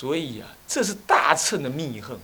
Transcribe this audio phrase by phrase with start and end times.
[0.00, 2.18] 所以呀、这是大乘的密恨，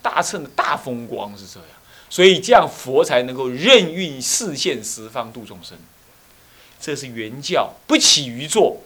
[0.00, 1.68] 大乘的大风光是这样。
[2.08, 5.76] 所以这样佛才能够任运四现十方度众生。
[6.78, 8.82] 这是原教不起于坐，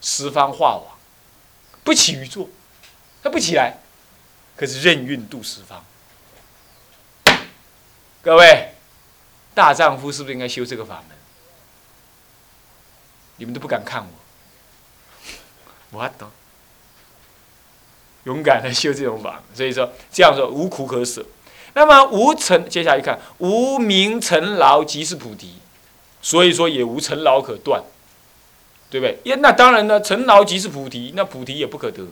[0.00, 0.96] 十方化网，
[1.84, 2.48] 不起于坐，
[3.22, 3.76] 他不起来，
[4.56, 5.84] 可是任运度十方。
[8.22, 8.72] 各位，
[9.54, 11.18] 大丈夫是不是应该修这个法门？
[13.36, 14.02] 你们都不敢看
[15.90, 16.30] 我，我懂。
[18.24, 21.24] 勇敢的修这种法，所以说这样说无苦可舍。
[21.74, 25.54] 那么无尘，接下来一看，无名尘劳即是菩提，
[26.22, 27.82] 所以说也无尘劳可断，
[28.88, 29.18] 对不对？
[29.24, 32.06] 因那当然呢，尘劳即是菩提，那菩提也不可得，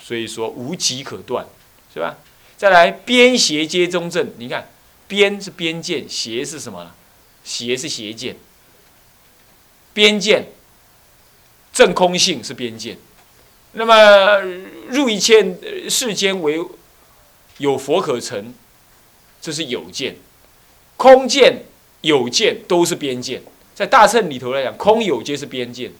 [0.00, 1.46] 所以说无极可断，
[1.92, 2.16] 是吧？
[2.56, 4.70] 再来边邪皆中正，你看
[5.06, 6.94] 边是边见，邪是什么呢？
[7.44, 8.36] 邪是邪见，
[9.92, 10.46] 边见
[11.72, 12.96] 正空性是边见。
[13.78, 14.40] 那么
[14.88, 15.54] 入一切
[15.90, 16.58] 世间为
[17.58, 18.54] 有佛可成，
[19.38, 20.14] 这是有见；
[20.96, 21.64] 空见、
[22.00, 23.42] 有见都是边见。
[23.74, 25.92] 在大乘里头来讲，空有皆是边见，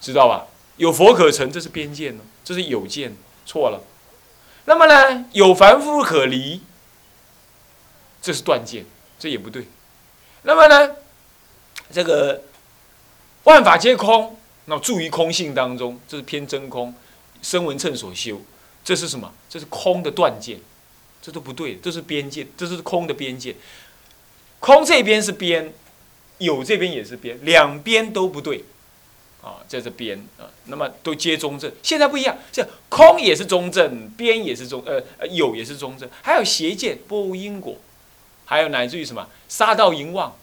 [0.00, 0.46] 知道吧？
[0.78, 3.82] 有佛可成，这是边见呢，这是有见，错了。
[4.64, 6.62] 那么呢，有凡夫可离，
[8.22, 8.86] 这是断见，
[9.18, 9.66] 这也不对。
[10.44, 10.96] 那么呢，
[11.92, 12.44] 这个
[13.44, 14.38] 万法皆空。
[14.66, 16.94] 那住于空性当中，这是偏真空，
[17.42, 18.40] 声闻乘所修，
[18.84, 19.32] 这是什么？
[19.48, 20.60] 这是空的断见，
[21.20, 23.56] 这都不对，这是边界，这是空的边界。
[24.60, 25.74] 空这边是边，
[26.38, 28.64] 有这边也是边，两边都不对，
[29.42, 31.70] 啊，在这边啊，那么都皆中正。
[31.82, 37.76] 现在不一样，这空也是中正，边也是中，呃，有也是中正，还有邪见不无因果，
[38.44, 40.36] 还有乃至于什么杀盗淫妄，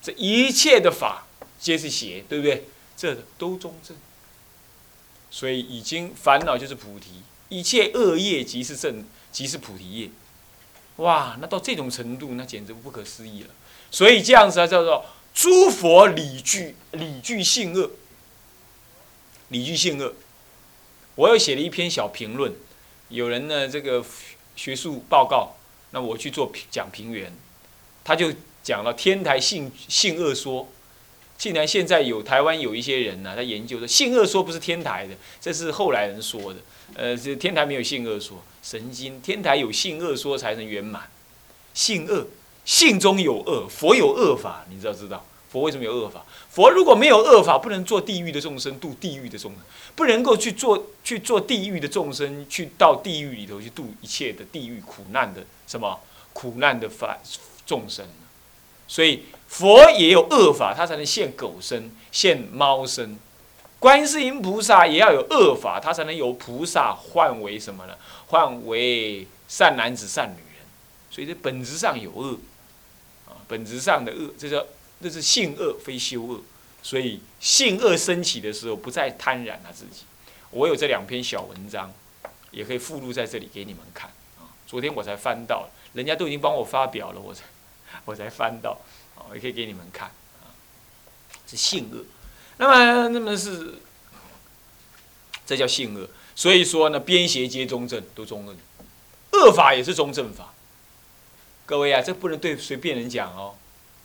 [0.00, 1.26] 这一切的法
[1.58, 2.64] 皆是邪，对不对？
[2.96, 3.96] 这都中正，
[5.30, 10.10] 所以已经烦恼就是菩提，一切恶业即是正，即是菩提业。
[10.96, 13.48] 哇，那到这种程度，那简直不可思议了。
[13.90, 17.90] 所以这样子啊，叫做诸佛理具理具性恶，
[19.48, 20.14] 理具性恶。
[21.16, 22.54] 我又写了一篇小评论，
[23.08, 24.04] 有人呢这个
[24.54, 25.56] 学术报告，
[25.90, 27.32] 那我去做讲评员，
[28.04, 30.68] 他就讲了天台性性恶说。
[31.42, 36.60] 竟然现在有台湾有一些人呢、他研究的性恶说不是天台的，这是后来人说的。
[36.94, 41.10] 呃，这天台没有性恶说，神经天台有性恶说才能圆满。
[41.74, 42.28] 性恶，
[42.64, 45.26] 性中有恶，佛有恶法，你知道知道？
[45.50, 46.24] 佛为什么有恶法？
[46.48, 49.60] 佛如果没有恶法，不能做地狱的众生度地狱的众生，
[49.96, 55.98] 不能够去做去做地狱的众生，去到地狱里头去度一切的地狱苦难的什么
[56.32, 57.18] 苦难的法
[57.66, 58.06] 众生。
[58.86, 63.18] 所以佛也有恶法，他才能现狗身、现猫身；
[63.78, 67.94] 观世音菩萨也要有恶法，他才能由菩萨换为什么呢？
[68.28, 70.66] 换为善男子、善女人。
[71.10, 72.38] 所以这本质上有恶
[73.26, 74.64] 啊，本质上的恶，这叫
[75.02, 76.40] 这是性恶，非修恶。
[76.82, 80.04] 所以性恶升起的时候，不再贪染他自己。
[80.50, 81.92] 我有这两篇小文章，
[82.52, 84.08] 也可以附录在这里给你们看
[84.38, 84.48] 啊。
[84.66, 87.42] 昨天我才翻到，人家都已经帮我发表了，我才。
[88.06, 88.78] 我才翻到，
[89.32, 90.08] 哦，也可以给你们看，
[90.42, 90.52] 啊，
[91.46, 92.04] 是性恶，
[92.58, 93.76] 那么那么是，
[95.46, 96.06] 这叫性恶，
[96.36, 98.54] 所以说呢，边邪皆中正，都中正，
[99.32, 100.52] 恶法也是中正法。
[101.64, 103.54] 各位啊，这不能对随便人讲哦，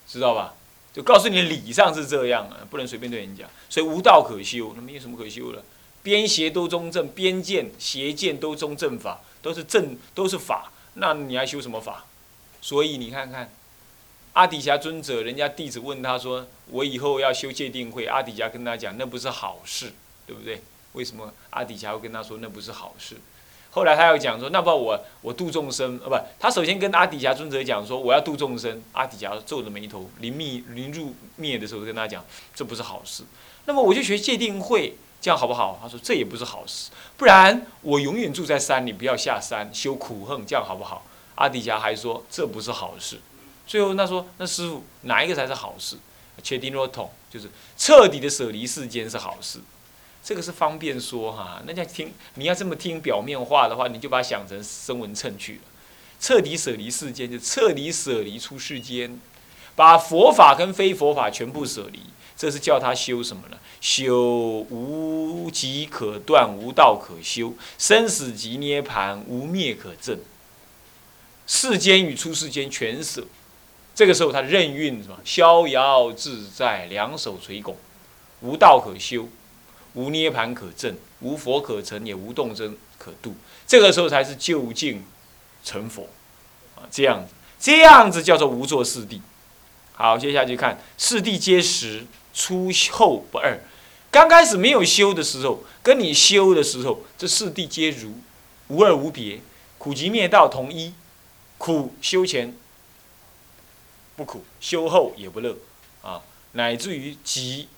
[0.07, 0.53] 知道吧？
[0.93, 3.49] 就告诉你理上是这样啊，不能随便对人讲。
[3.69, 5.61] 所以无道可修，那没有什么可修的。
[6.01, 12.05] 边邪都中正，边见邪见都中正法，都是正，都是法，那你还修什么法？
[12.61, 13.51] 所以你看看。
[14.37, 19.91] 阿底峡尊者，人家弟子问他说：“我以后要修戒定慧。”阿底峡跟他讲：“那不是好事，
[20.27, 20.61] 对不对？”
[20.93, 23.15] 为什么阿底峡会跟他说那不是好事？
[23.71, 32.23] 后来他又讲说：“那不我我度众生，呃不，他首先跟阿底峡尊者讲说我要度众生。”阿底峡皱着眉头，临灭临入灭的时候跟他讲
[32.53, 33.23] ：“这不是好事。”
[33.65, 35.79] 那么我就学戒定慧，这样好不好？
[35.81, 43.19] 他说：“这也不是好事，不然我永远住在山里，不要下山修苦恨，这样好不好？”阿底峡还说：“这不是好事。”
[43.67, 45.97] 最后他说：“那师傅哪一个才是好事？
[46.43, 49.59] 确定若统就是彻底的舍离世间是好事，
[50.23, 51.59] 这个是方便说哈。
[51.65, 55.61] 那要听你要这么听表面话的话，你就把它想成声闻称去了。
[56.19, 59.19] 彻底舍离世间就彻底舍离出世间，
[59.75, 62.01] 把佛法跟非佛法全部舍离，
[62.37, 63.57] 这是叫他修什么呢？
[63.81, 70.19] 修无极可断，无道可修，生死即涅盘，无灭可证。
[71.47, 73.25] 世间与出世间全舍。
[73.97, 75.17] 这个时候，他任运什么？
[75.25, 77.75] 逍遥自在，两手垂拱，
[78.41, 79.27] 无道可修，
[79.95, 83.35] 无涅盘可证，无佛可成，也无动真可度。
[83.65, 85.03] 这个时候才是究竟
[85.63, 86.07] 成佛
[86.75, 86.85] 啊！
[86.91, 89.19] 这样子，这样子叫做无作四谛。
[89.93, 92.05] 好，接下去看四谛皆实，
[92.35, 93.59] 初后不二。
[94.11, 98.13] 刚开始没有修的时候，跟你修的时候，这四谛皆如，
[98.67, 99.41] 无二无别，
[99.79, 100.93] 苦集灭道同一。
[101.57, 102.55] 苦修前
[104.17, 105.55] 不苦，修后也不乐
[106.01, 106.21] 啊，
[106.53, 107.69] 乃至于集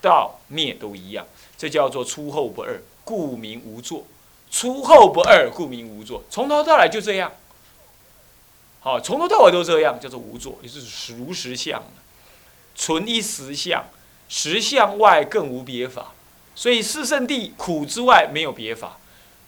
[0.00, 1.26] 道灭都一样。
[1.56, 4.04] 这叫做出后不二，故名无作。
[4.50, 6.22] 出后不二，故名无作。
[6.30, 7.32] 从头到来就这样。
[8.80, 11.82] 好，从头到尾都这样，叫做无作，也是如实相
[12.76, 13.86] 纯一实相，
[14.28, 16.12] 实相外更无别法。
[16.54, 18.98] 所以四圣地苦之外没有别法，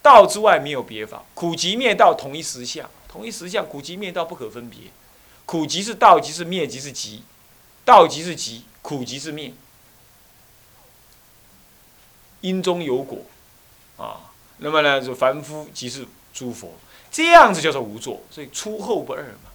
[0.00, 4.78] 道之外没有别法，苦集灭道同一实相，同一实相，苦集灭道不可分别。
[5.46, 7.22] 苦即是道，即是灭，即是集；
[7.84, 9.54] 道即是集，苦即是灭。
[12.42, 13.24] 因中有果，
[13.96, 16.74] 啊，那么呢，就凡夫即是诸佛。
[17.10, 19.50] 这样子叫做无作，所以初后不二嘛。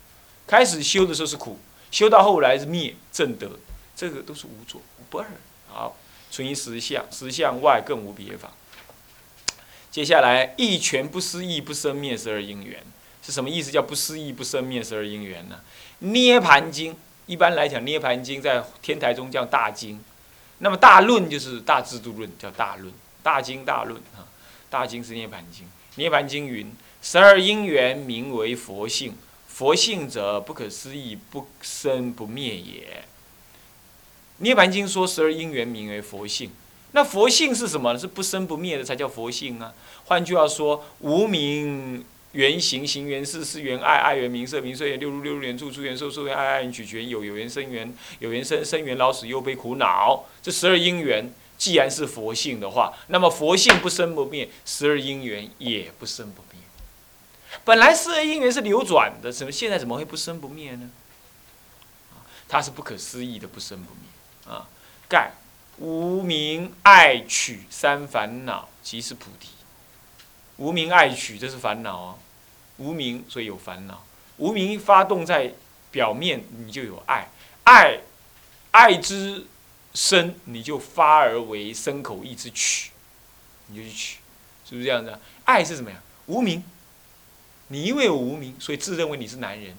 [0.48, 1.60] 开始修的时候是苦，
[1.92, 3.60] 修到后来是灭正德，
[3.96, 5.28] 这个都是无作不二。
[5.68, 5.96] 好，
[6.32, 8.52] 存于实相，实相外更无别法。
[9.92, 12.82] 接下来一拳不思议不生灭十二因缘
[13.24, 13.72] 是什么意思？
[13.72, 15.60] 叫不思议不生灭十二因缘呢？
[16.00, 16.96] 涅盘经
[17.26, 20.04] 一般来讲，涅盘经在天台中叫大经，
[20.60, 24.26] 那么大论就是大智度论，叫大论，大经大论啊，
[24.70, 25.66] 大经是涅盘经，
[25.96, 26.72] 涅盘经云。
[27.04, 29.16] 十二因缘名为佛性，
[29.48, 33.04] 佛性者不可思议，不生不灭也。
[34.38, 36.52] 涅盘经说十二因缘名为佛性，
[36.92, 37.98] 那佛性是什么？
[37.98, 39.74] 是不生不灭的才叫佛性啊。
[40.06, 50.25] 换句话说，无名缘行，行缘事，事缘爱，爱缘名色，名色缘六入，六入缘住，住缘受，受缘爱，爱缘取，取缘有，有缘生缘，有缘生，生缘老死忧悲苦恼。
[50.42, 56.62] 这十二因缘既然是佛性的话，那么佛性不生不灭，十二因缘也不生不灭。
[57.66, 60.89] 本来十二因缘是流转的，怎么现在怎么会不生不灭呢？
[62.48, 64.68] 它是不可思议的不生不灭啊！
[65.07, 65.31] 盖
[65.77, 69.50] 无名爱取三烦恼，即是菩提。
[70.57, 72.15] 无名爱取，这是烦恼啊！
[72.77, 74.03] 无名所以有烦恼，
[74.38, 75.53] 无名发动在
[75.92, 77.27] 表面，你就有爱，
[77.63, 78.00] 爱
[78.71, 79.45] 爱之
[79.94, 82.92] 生，你就发而为身口意之取，
[83.68, 84.18] 你就去取，
[84.65, 85.18] 是不是这样子？
[85.45, 85.98] 爱是什么呀？
[86.27, 86.63] 无名。
[87.68, 89.74] 你因为无名，所以自认为你是男人；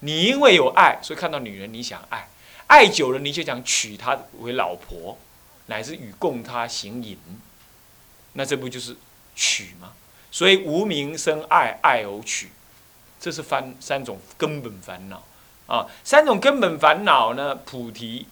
[0.00, 2.28] 你因为有爱，所以看到女人你想爱，
[2.68, 5.18] 爱久了你就想娶她为老婆，
[5.66, 7.18] 乃至与共她行淫。
[8.34, 8.96] 那这不就是
[9.34, 9.92] 取吗？
[10.32, 12.50] 所以无名生爱，爱而取，
[13.20, 15.22] 这是三三种根本烦恼
[15.66, 15.86] 啊！
[16.02, 17.54] 三种根本烦恼呢？
[17.54, 18.26] 菩提，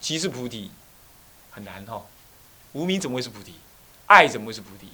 [0.00, 0.70] 即是菩提，
[1.50, 2.06] 很难哈。
[2.72, 3.54] 无名怎么会是菩提？
[4.06, 4.88] 爱怎么会是菩提？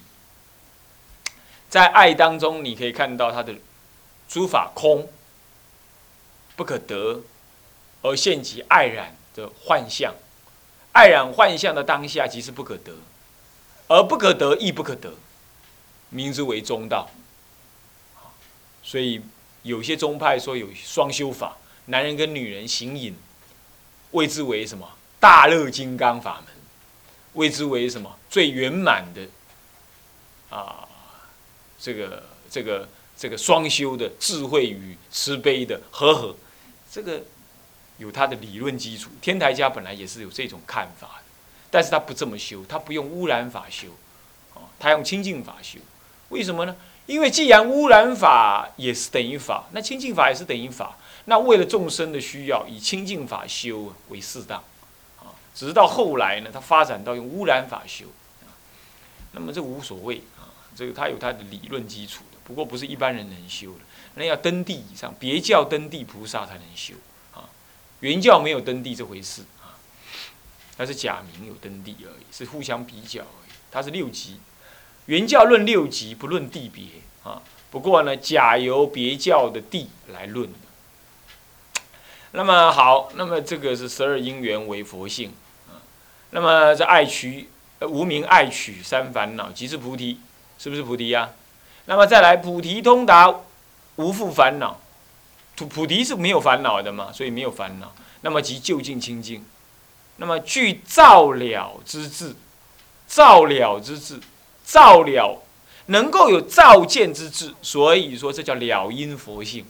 [1.70, 3.54] 在爱当中，你可以看到他的
[4.28, 5.08] 诸法空，
[6.56, 7.22] 不可得，
[8.02, 10.12] 而现其爱染的幻象。
[10.90, 12.92] 爱染幻象的当下，即是不可得，
[13.86, 15.14] 而不可得亦不可得，
[16.10, 17.08] 名之为中道。
[18.82, 19.20] 所以
[19.62, 23.14] 有些宗派说有双修法，男人跟女人行淫，
[24.12, 24.88] 谓之为什么
[25.20, 26.54] 大乐金刚法门？
[27.34, 29.28] 谓之为什么最圆满的
[30.48, 30.88] 啊？
[31.78, 36.36] 这个这个这个双修的智慧与慈悲的和合，
[36.90, 37.22] 这个
[37.98, 39.10] 有他的理论基础。
[39.20, 41.24] 天台家本来也是有这种看法的，
[41.70, 43.88] 但是他不这么修，他不用污染法修，
[44.54, 45.78] 哦，他用清净法修。
[46.28, 46.76] 为什么呢？
[47.06, 50.96] 因为既然污染法也是等于法，那清净法也是等于法。
[51.24, 54.62] 那为了众生的需要，以清净法修为适当，
[55.18, 58.06] 啊，只是到后来呢，它发展到用污染法修，
[59.32, 60.52] 那么这无所谓啊。
[60.76, 63.80] 这个它有它的理论基础的，不过不是一般人能修的，
[64.14, 66.94] 那要登地以上，别教登地菩萨才能修
[67.34, 67.48] 啊。
[68.00, 69.74] 原教没有登地这回事啊，
[70.76, 73.52] 那是假名有登地而已，是互相比较而已。
[73.70, 74.38] 它是六级，
[75.08, 76.84] 原教论六级，不论地别
[77.24, 77.42] 啊。
[77.70, 80.48] 不过呢，假由别教的地来论
[82.32, 85.32] 那么好，那么这个是十二因缘为佛性
[85.68, 85.80] 啊。
[86.30, 87.48] 那么这爱取
[87.80, 90.20] 无名爱取三烦恼，即是菩提。
[90.60, 91.30] 是不是菩提呀？
[91.84, 93.32] 那么再来，菩提通达
[93.94, 94.80] 无复烦恼，
[95.54, 97.94] 菩菩提是没有烦恼的嘛，所以没有烦恼。
[98.22, 99.44] 那么即就近清净，
[100.16, 102.34] 那么具照了之智，
[103.06, 104.18] 照了之智，
[104.68, 105.42] 照了
[105.86, 109.64] 能够有照见之智，所以说这叫了因佛性。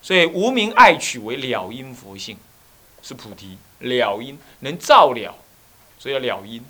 [0.00, 2.38] 所以无名爱取为了因佛性，
[3.02, 5.34] 是菩提了因能照了，
[5.98, 6.64] 所以叫了因。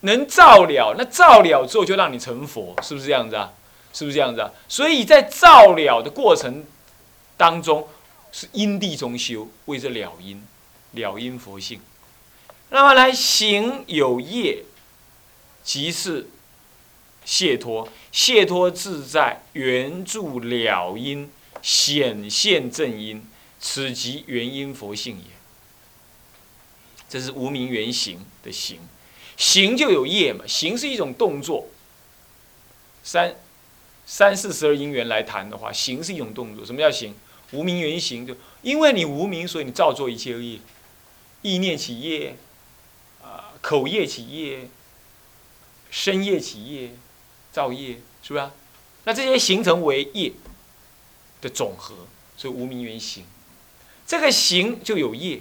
[0.00, 3.52] 能照了，那照了之后就让你成佛，是不是这样子啊？
[3.92, 4.50] 是不是这样子啊？
[4.68, 6.64] 所以在照了的过程
[7.36, 7.86] 当中，
[8.32, 10.42] 是因地中修，为这了因，
[10.92, 11.80] 了因佛性。
[12.70, 14.64] 那么来行有业，
[15.66, 16.28] 即是
[17.24, 21.28] 解脱，解脱自在，缘住了因，
[21.60, 23.26] 显现正因，
[23.58, 25.24] 此即原因佛性也。
[27.08, 28.78] 这是无名原行的行，
[29.36, 31.66] 行就有业嘛，行是一种动作。
[33.02, 33.34] 三
[34.06, 36.64] 三四十二因缘来谈的话，行是一种动作。
[36.64, 37.12] 什么叫行？
[37.50, 40.60] 无名原行，就因为你无名，所以你造作一切业，
[41.42, 42.36] 意念起业。
[43.20, 44.68] 啊口业起业，
[45.96, 46.90] 身业起业，
[47.50, 48.46] 造业是不是？
[49.04, 50.30] 那这些形成为业
[51.40, 51.94] 的总和，
[52.36, 53.24] 所以无名原形。
[54.06, 55.40] 这个行就有业，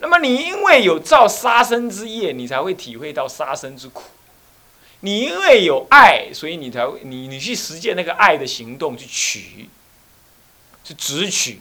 [0.00, 4.02] 那么你因为有造杀生之业，你才会体会到杀生之苦。
[4.98, 9.68] 你因为有爱，所以你才会你你去实践那个爱的行动去取，
[10.82, 11.60] 去直取。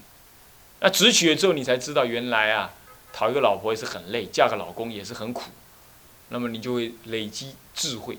[0.80, 2.74] 那直取了之后，你才知道原来啊，
[3.14, 5.52] 讨一个老婆也是很累，嫁个老公也是很苦。
[6.34, 8.18] 那么你就会累积智慧，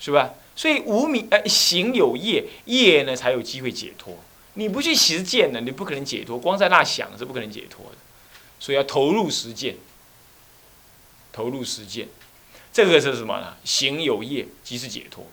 [0.00, 0.30] 是吧？
[0.56, 4.16] 所以无名呃行有业，业呢才有机会解脱。
[4.54, 6.38] 你不去实践呢，你不可能解脱。
[6.38, 7.98] 光在那想是不可能解脱的，
[8.58, 9.76] 所以要投入实践。
[11.30, 12.08] 投入实践，
[12.72, 13.56] 这个是什么呢？
[13.64, 15.26] 行有业即是解脱。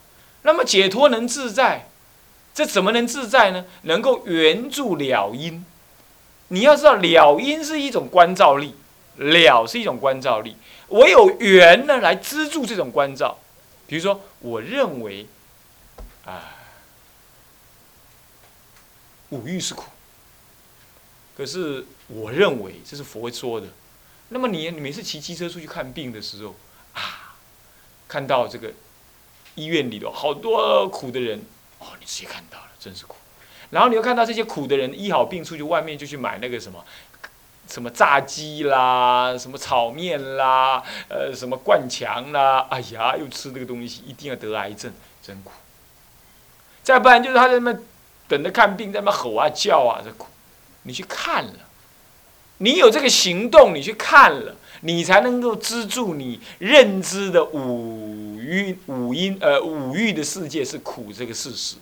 [0.43, 1.89] 那么解脱能自在，
[2.53, 3.65] 这怎么能自在呢？
[3.83, 5.65] 能够援助了因。
[6.49, 8.75] 你要知道，了因是一种关照力，
[9.17, 10.55] 了是一种关照力。
[10.89, 13.37] 我有缘呢，来资助这种关照。
[13.87, 15.25] 比如说，我认为，
[16.25, 16.55] 啊，
[19.29, 19.85] 五欲是苦。
[21.37, 23.67] 可是我认为这是佛说的。
[24.29, 26.55] 那么你你每次骑机车出去看病的时候，
[26.93, 27.35] 啊，
[28.07, 28.71] 看到这个
[29.55, 31.41] 医院里头好多苦的人，
[31.79, 33.15] 哦，你直接看到了，真是苦。
[33.71, 36.83] 然后你又看到这些苦的人医好病出去外面就去买那个什么。
[37.69, 45.51] 什么炸鸡啦，什么炒面啦，呃，什么灌肠啦，哎呀，又吃这个东西，一定要得癌症，真苦。
[46.81, 47.75] 再不然就是他在那
[48.27, 50.27] 等着看病，在那吼啊叫啊，这苦。
[50.83, 51.59] 你去看了，
[52.57, 61.75] 你有这个行动，你去看了，你才能够资助你认知的五欲五阴呃五欲的世界是苦这个事实。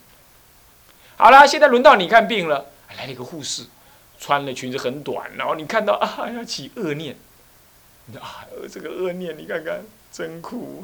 [1.15, 2.65] 好了，现在轮到你看病了，
[2.97, 3.63] 来了一个护士。
[4.19, 7.15] 穿的裙子很短，然后你看到啊，要起恶念，
[8.19, 9.81] 啊，这个恶念，你看看，
[10.11, 10.83] 真苦，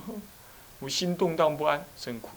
[0.80, 2.30] 我心动荡不安，真苦。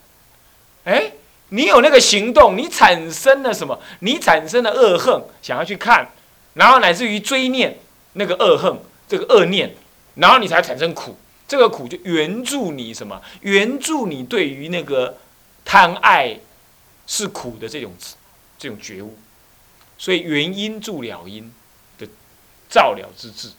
[0.84, 1.12] 哎，
[1.50, 3.80] 你有那个行动，你产生了什么？
[4.00, 6.10] 你产生了恶恨，想要去看，
[6.54, 7.78] 然后乃至于追念
[8.14, 9.74] 那个恶恨，这个恶念，
[10.14, 11.16] 然后你才产生苦。
[11.48, 13.22] 这个苦就援助你什么？
[13.42, 15.18] 援助你对于那个
[15.64, 16.40] 贪爱
[17.06, 17.92] 是苦的这种
[18.58, 19.16] 这种觉悟。
[19.98, 21.52] 所以原因助了因
[21.98, 22.06] 的
[22.68, 23.50] 照了之智，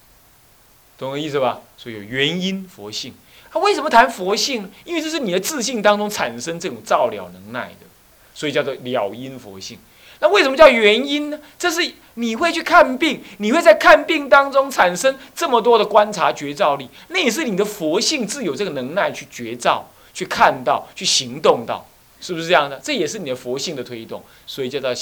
[0.97, 1.61] 懂我意思吧？
[1.77, 3.13] 所以有原因佛性。
[3.49, 4.69] 他为什么谈佛性？
[4.83, 7.85] 因为这是你的自信当中产生这种照了能耐的，
[8.33, 9.79] 所以叫做了因佛性。
[10.19, 11.39] 那为什么叫原因呢？
[11.57, 21.85] 这是你会去看病，你会在看病当中产生这么多的观察觉照力，那也是你的佛性自有这个能耐去觉照、去看到、去行动到，
[22.19, 22.79] 是不是这样的？
[22.83, 24.93] 这也是你的佛性的推动，所以叫做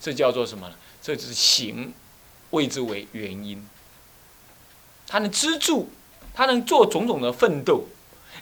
[0.00, 0.74] 这叫做什么呢？
[1.00, 1.92] 这就是行，
[2.50, 3.66] 谓之为原因。
[5.06, 5.90] 它能资助，
[6.32, 7.84] 它能做种种的奋斗。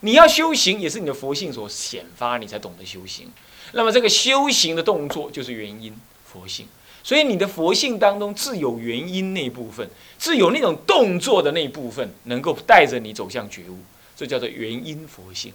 [0.02, 3.30] 你要修行，也是你的佛性所显发，你才懂得修行。
[3.72, 5.94] 那么这个修行的动作就是原因，
[6.24, 6.66] 佛性。
[7.02, 13.78] 所以你的佛性当中自有原因那部分，自有那种动作的那一部分，能够带着你走向觉悟，
[14.14, 15.52] 这叫做原因佛性，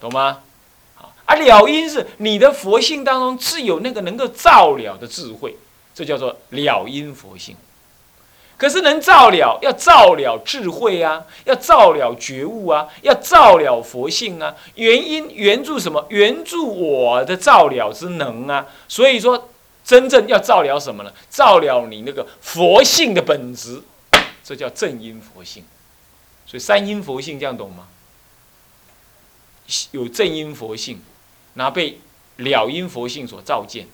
[0.00, 0.42] 懂吗？
[1.30, 5.56] 而了因是你的佛性当中自有那个能够照了的智慧。
[5.92, 7.56] 这叫做了因佛性，
[8.56, 14.54] 可是能照了，要照了智慧啊，要照了觉悟啊，要照了佛性啊。
[14.76, 16.06] 原因援助什么？
[16.08, 18.66] 援助我的照了之能啊。
[18.88, 19.50] 所以说，
[19.84, 21.12] 真正要照了什么呢？
[21.28, 23.82] 照了你那个佛性的本质，
[24.42, 25.64] 这叫正因佛性。
[26.46, 27.88] 所以三因佛性这样懂吗？
[29.90, 31.00] 有正因佛性，
[31.54, 31.98] 然后被
[32.36, 33.86] 了因佛性所照见。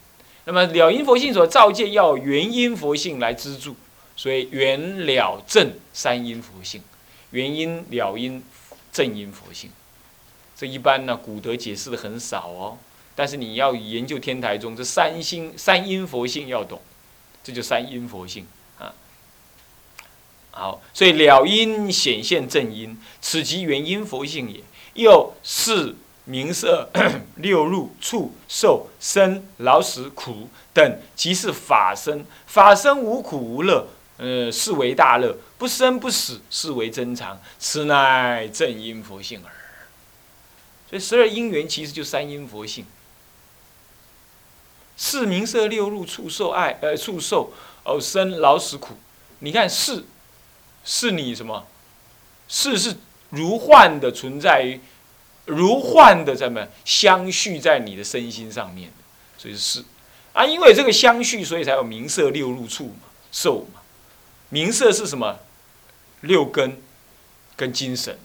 [0.45, 3.75] 那么了因佛性所造见，要原因佛性来资助，
[4.15, 6.81] 所以原了正三因佛性，
[7.31, 8.45] 原因了因
[8.93, 9.71] 正因佛性，
[10.57, 12.79] 这一般呢古德解释的很少哦，
[13.17, 16.81] 但是你要研究天台宗这三心三因佛性要懂，
[17.43, 18.47] 这就三因佛性
[18.79, 18.95] 啊。
[20.53, 24.61] 好，所以了因显现正因，此即原因佛性也。
[24.95, 25.95] 又是
[26.27, 26.91] 名色
[27.37, 32.27] 六入触受生老死苦等，即是法身。
[32.47, 33.87] 法身无苦无乐，
[34.19, 37.41] 呃，是为大乐；不生不死，是为真常。
[37.59, 39.53] 此乃正因佛性耳。
[40.91, 42.85] 所以十二因缘其实就三因佛性。
[44.97, 47.53] 是名色六入触受爱，呃，触受
[47.85, 48.95] 哦生老死苦。
[49.39, 50.05] 你看是，
[50.85, 51.67] 是你什么？
[52.49, 52.97] 是是
[53.31, 54.81] 如幻的存在于，
[55.47, 58.91] 如幻的怎么相续在你的身心上面，
[59.39, 59.83] 所以是
[60.33, 63.81] 啊，因为这个相续，所以才有名色六入处嘛，受嘛。
[64.51, 65.39] 名色是什么？
[66.21, 66.81] 六根
[67.57, 68.19] 跟精神。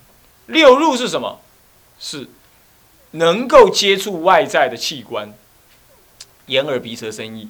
[0.47, 1.39] 六入是什么？
[1.99, 2.27] 是
[3.11, 5.33] 能够接触外在的器官，
[6.47, 7.49] 眼耳鼻舌身意。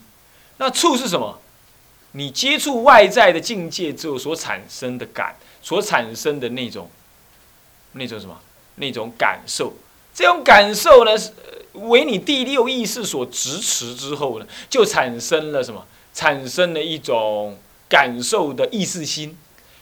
[0.57, 1.39] 那触是什么？
[2.11, 5.35] 你接触外在的境界之后所产生的感。
[5.63, 6.89] 所产生的那种，
[7.91, 8.41] 那种什么，
[8.81, 9.73] 那种感受，
[10.13, 11.31] 这种感受呢，是
[11.73, 15.85] 为你第六意识所支持之后呢，就产生了什么？
[16.13, 17.57] 产生了一种
[17.87, 19.37] 感受的意识心。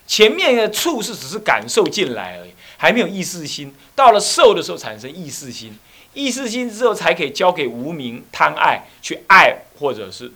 [0.05, 3.73] 前面的触是只是感受进来而已，还没有意识心。
[3.95, 5.75] 到了受的时候产生意识心，
[6.13, 10.31] 意识心之后才可以交给无名贪爱去爱，或者是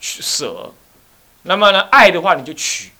[0.00, 0.72] 去舍。
[1.44, 2.90] 那么呢，爱的话你就取。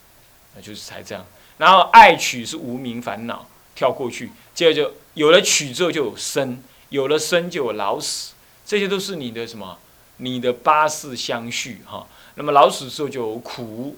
[0.55, 1.25] 那就是才这样，
[1.57, 8.33] 然后爱取是无名烦恼，跳过去，接着就有了取之后就有生，有了生就有老死，
[8.65, 9.79] 这些都是你的什么？
[10.19, 12.07] 你的八世相续哈。
[12.35, 13.97] 那么老死之后就有苦，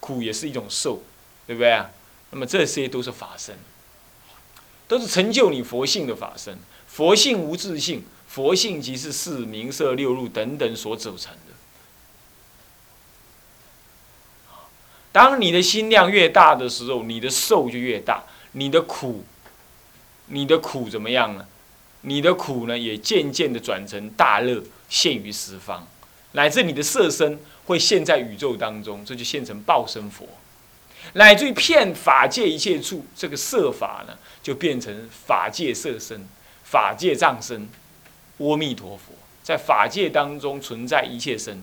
[0.00, 1.02] 苦也是一种受，
[1.46, 1.90] 对不对啊？
[2.30, 3.56] 那么这些都是法身，
[4.88, 6.58] 都是成就你佛性的法身。
[6.88, 11.52] 佛性无自性，佛性即是四名色六入等等所组成的。
[15.10, 19.24] 当你的心量越大的时候，你的受就越大，你的苦，
[20.34, 21.46] 你的苦怎么样呢？
[22.00, 25.86] 你的苦呢，也渐渐的转成大乐，现于十方，
[26.32, 30.26] 乃至你的色身会现在宇宙当中，这就现成报身佛，
[31.12, 36.26] 乃至于骗法界一切处，这个色法呢，就变成法界色身，
[36.64, 37.68] 法界藏身，
[38.38, 41.62] 阿弥陀佛，在法界当中存在一切身，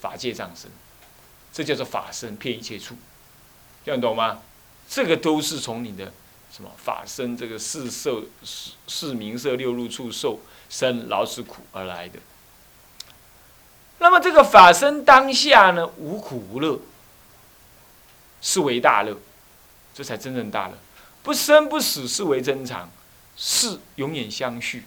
[0.00, 0.70] 法界藏身。
[1.52, 2.94] 这叫做法身骗一切处，
[3.84, 4.42] 这样懂吗？
[4.88, 6.12] 这个都是从你的
[6.56, 10.40] 什么法身这个四色四四名色六入处受
[10.70, 12.18] 生老死苦而来的。
[13.98, 16.80] 那么这个法身当下呢，无苦无乐，
[18.40, 19.18] 是为大乐，
[19.94, 20.78] 这才真正大乐。
[21.22, 22.88] 不生不死是为真常，
[23.36, 24.84] 是永远相续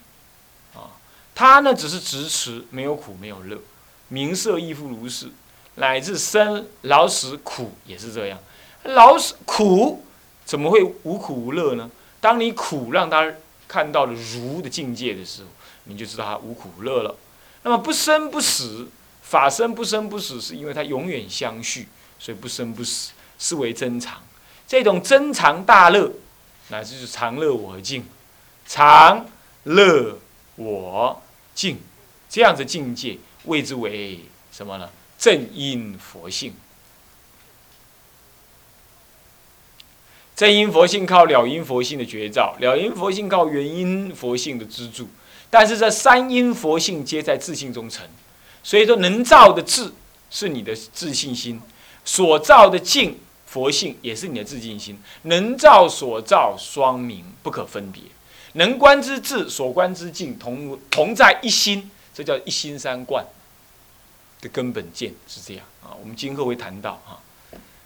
[0.74, 0.98] 啊。
[1.36, 3.60] 它呢只是支持，没有苦没有乐，
[4.08, 5.30] 名色亦复如是。
[5.76, 8.40] 乃至生老死苦也是这样，
[8.84, 10.04] 老死苦
[10.50, 11.92] 怎么会无苦无乐呢？
[12.20, 13.32] 当你苦让他
[13.68, 15.48] 看到了如的境界的时候，
[15.84, 17.16] 你就知道他无苦无乐了。
[17.62, 18.88] 那么不生不死，
[19.22, 24.24] 法生不生不死，是因为它永远相续，所以不生不死是为真常。
[24.68, 26.12] 这种真常大乐，
[26.70, 28.04] 乃至是常乐我净，
[28.66, 29.28] 常
[29.66, 30.18] 乐
[30.56, 31.22] 我
[31.54, 31.78] 净
[32.28, 34.90] 这样子境界，谓之为什么呢？
[35.20, 36.56] 正因佛性，
[40.40, 45.06] 正因佛性靠了因佛性的觉照，了因佛性靠原因佛性的资助，
[45.50, 48.08] 但是这三因佛性皆在自信中成，
[48.64, 49.92] 所以说能造的智
[50.30, 51.60] 是你的自信心，
[52.06, 58.02] 所造的境佛性也是你的自信心，能造所造双明不可分别，
[58.54, 63.26] 能观之智所观之境同同在一心，这叫一心三观。
[64.40, 67.20] 的根本见是这样啊，我们今后会谈到啊，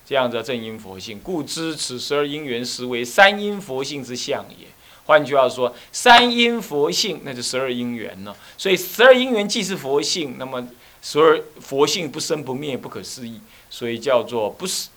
[0.05, 4.67] 这样的正因佛性，故知此十二因缘实为三因佛性之相也。
[5.05, 8.35] 换句话说，三因佛性那就十二因缘了。
[8.57, 10.67] 所以十二因缘既是佛性，那么
[11.01, 14.89] 十二佛性不生不灭，不可思议，所以叫做不思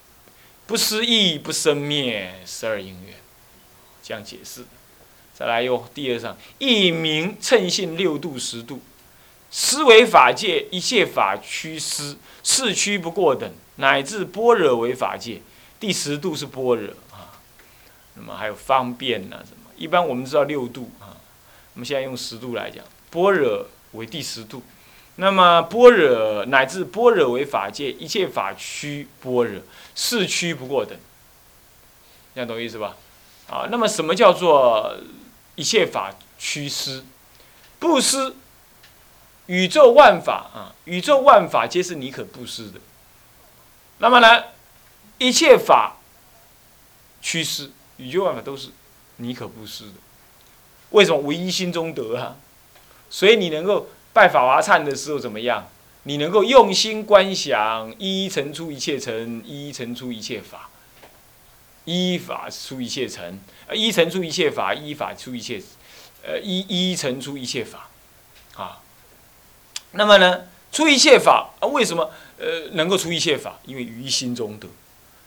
[0.66, 3.14] 不思议不生灭十二因缘，
[4.03, 4.64] 这样解释。
[5.35, 8.81] 再来又第二上，一名称性六度十度。
[9.51, 15.41] 思为法界，一切法趋思，四趋不过等，乃至般若为法界。
[15.79, 17.37] 第十度是般若啊，
[18.15, 19.71] 那么还有方便呐什么？
[19.77, 21.17] 一般我们知道六度啊，
[21.75, 24.62] 我们现在用十度来讲，般若为第十度。
[25.17, 29.61] 那么般若乃至般若为法界，一切法趋般若，
[29.95, 30.97] 四区不过等，
[32.35, 32.97] 这样懂意思吧？
[33.49, 34.97] 啊，那么什么叫做
[35.55, 37.05] 一切法趋思？
[37.79, 38.35] 布施。
[39.47, 42.81] 宇宙万法啊，宇宙万法皆是你可布施的。
[43.98, 44.44] 那么呢，
[45.18, 45.96] 一切法
[47.22, 48.70] 趋势，宇宙万法都是
[49.16, 49.94] 你可不是的。
[50.90, 52.37] 为什么唯一心中得啊？
[53.11, 55.68] 所以你能够拜法华忏的时候怎么样？
[56.04, 60.70] 你能够用心观想，一一成出一切成，一一成出一切法，
[61.85, 63.40] 依法出一切成，
[63.72, 65.61] 一成出一切法，依法出一切，
[66.22, 67.88] 呃，一一成出一切法，
[68.54, 68.80] 啊。
[69.92, 71.66] 那么呢，出一切法啊？
[71.66, 73.59] 为什么呃能够出一切法？
[73.64, 74.68] 因为于心中得。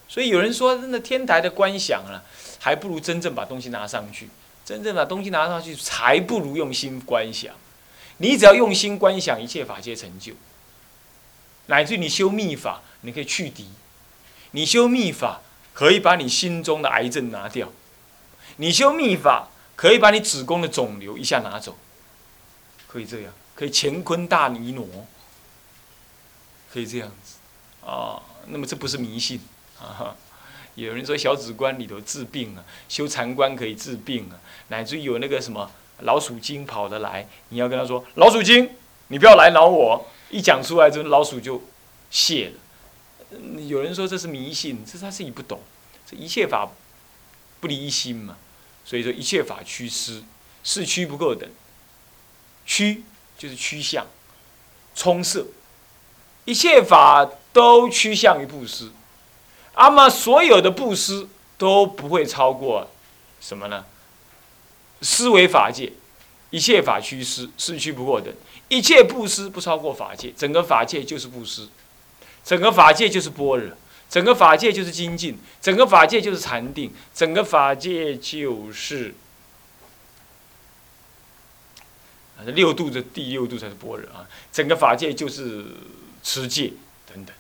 [0.07, 2.23] 所以有人说，那天台的观想啊，
[2.59, 4.29] 还不如真正把东西拿上去。
[4.65, 7.53] 真正把东西拿上去，才不如用心观想。
[8.17, 10.33] 你只要用心观想，一切法皆成就。
[11.67, 13.65] 乃至你修密法，你可以去敌；
[14.51, 15.41] 你修密法，
[15.73, 17.67] 可以把你心中的癌症拿掉；
[18.57, 21.77] 你修密法，可以把你子宫的肿瘤一下拿走。
[22.87, 24.85] 可以这样，可以乾坤大尼挪，
[26.71, 27.37] 可以这样子
[27.85, 28.21] 啊。
[28.47, 29.39] 那么这不是迷信
[29.79, 30.15] 啊。
[30.75, 38.69] 有人说小指关里头治病啊，修禅关可以治病啊，乃至于有那个什么老鼠精跑得来，你要跟他说老鼠精，
[39.09, 40.07] 你不要来挠我。
[40.29, 41.61] 一讲出来，这老鼠就
[42.09, 42.53] 谢了。
[43.67, 45.59] 有人说这是迷信，这是他自己不懂。
[46.05, 46.69] 这一切法
[47.59, 48.37] 不离心嘛，
[48.85, 50.23] 所以说一切法趋失，
[50.63, 51.49] 是趋不够等。
[52.65, 53.03] 趋
[53.37, 54.05] 就是趋向，
[54.95, 55.47] 充色，
[56.49, 58.89] 一切法都趋向于布施。
[59.75, 61.27] 那么所有的布施
[61.59, 62.89] 都不会超过
[63.39, 63.85] 什么呢？
[65.01, 65.93] 思维法界，
[66.49, 68.33] 一切法趋施，是趋不过等。
[68.67, 71.69] 一切布施不超过法界，整个法界就是布施，
[72.43, 73.71] 整个法界就是般若，
[74.09, 79.13] 整个法界就是精进，整个法界就是禅定，整个法界就是，
[82.43, 85.65] 六度的第六度才是般若啊，整个法界就是
[86.29, 86.73] 持戒
[87.11, 87.35] 等等。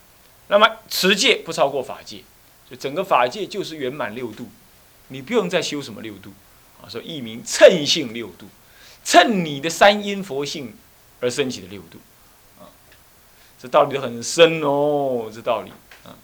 [0.47, 2.23] 那么持戒不超过法界，
[2.67, 4.49] 就整个法界就是圆满六度，
[5.09, 6.33] 你不用再修什么六度
[6.81, 8.47] 啊，说一名称性六度，
[9.03, 10.73] 称你的三因佛性。
[11.21, 11.97] 而升起的六度，
[12.61, 12.63] 啊，
[13.61, 15.71] 这道理很深哦，这道理，
[16.05, 16.15] 啊，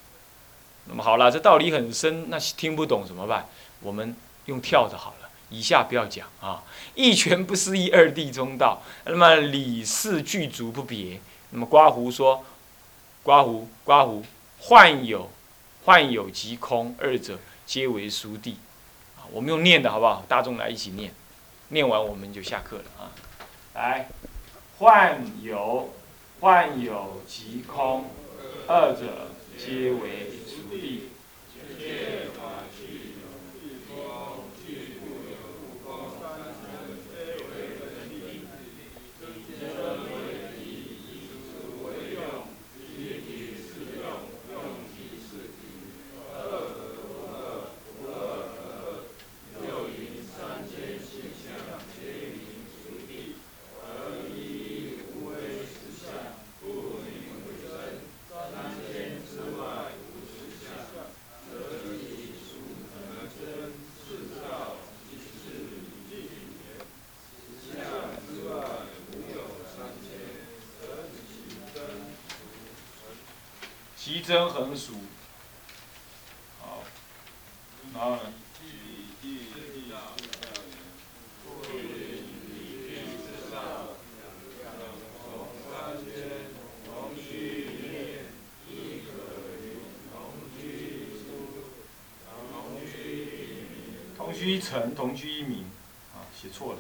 [0.86, 3.50] 那么好了，这道理很深，那听不懂怎么办？
[3.82, 6.64] 我们用跳的好了，以下不要讲啊。
[6.94, 11.20] 一拳不思议，二地中道，那么理事具足不别。
[11.50, 12.46] 那么刮胡说，
[13.26, 14.24] 刮胡刮胡，
[14.60, 15.28] 患有
[15.84, 18.60] 患有即空，二者皆为殊地。
[19.18, 20.24] 啊，我们用念的好不好？
[20.28, 21.12] 大众来一起念，
[21.70, 23.10] 念完我们就下课了啊，
[23.74, 24.08] 来。
[24.78, 25.92] 患有，
[26.40, 28.06] 患有即空，
[28.68, 31.10] 二者皆为殊地。
[74.16, 74.94] 奇珍横俗，
[76.62, 76.84] 好，
[77.94, 78.22] 然后呢？
[94.16, 95.66] 同居一尘，同居一名，
[96.14, 96.80] 啊，写错了。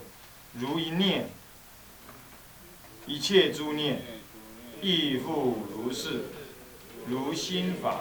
[0.53, 1.29] 如一念，
[3.05, 4.01] 一切诸念，
[4.81, 6.27] 亦复如是。
[7.07, 7.99] 如心法，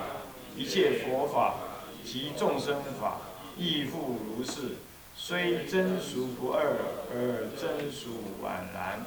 [0.56, 1.56] 一切佛法
[2.04, 3.18] 及众生法，
[3.56, 4.76] 亦复如是。
[5.16, 6.76] 虽真俗不二，
[7.12, 9.06] 而真俗宛然。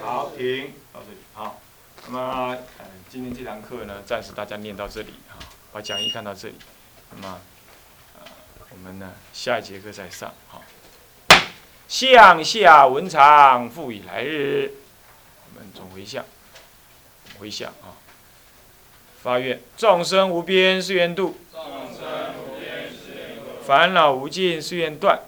[0.00, 1.18] 好，停，到这里。
[1.34, 1.60] 好，
[2.06, 5.34] 那么，呃，今天这堂课呢，暂时大家念到这里啊，
[5.72, 6.54] 把讲义看到这里。
[7.10, 7.40] 那么，
[8.14, 8.30] 呃，
[8.70, 10.32] 我们呢，下一节课再上。
[10.46, 10.62] 好，
[11.88, 14.74] 向下文长，复以来日。
[15.48, 16.24] 我们总回向，
[17.40, 17.98] 回向啊。
[19.22, 21.36] 发愿众生无边誓愿度，
[23.62, 25.20] 烦恼无尽誓愿断，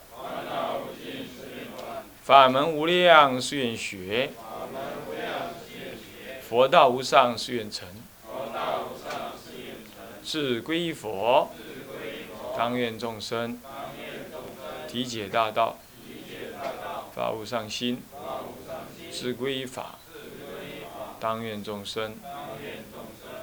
[2.22, 4.30] 法门无量誓愿学，
[6.48, 7.86] 佛道无上誓愿成，
[10.24, 11.50] 是归依佛，
[12.56, 13.60] 当愿众生。
[14.88, 15.78] 体解大道，
[17.14, 18.02] 发无上心，
[19.10, 19.98] 是归依法，
[21.18, 22.14] 当愿众生。